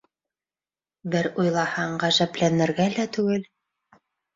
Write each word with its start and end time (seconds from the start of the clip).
Бер 1.17 1.29
уйлаһаң, 1.43 1.95
ғәжәпләнергә 2.07 2.93
лә 2.99 3.11
түгел. 3.17 3.51